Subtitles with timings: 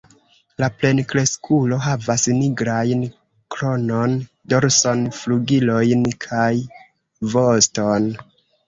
[0.61, 3.05] La plenkreskulo havas nigrajn
[3.57, 4.17] kronon,
[4.55, 6.53] dorson, flugilojn kaj
[7.37, 8.15] voston.